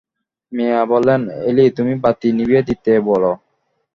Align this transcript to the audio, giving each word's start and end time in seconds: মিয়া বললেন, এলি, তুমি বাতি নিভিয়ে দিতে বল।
মিয়া 0.51 0.81
বললেন, 0.91 1.21
এলি, 1.47 1.65
তুমি 1.77 1.93
বাতি 2.03 2.27
নিভিয়ে 2.37 2.61
দিতে 2.69 2.91
বল। 3.07 3.23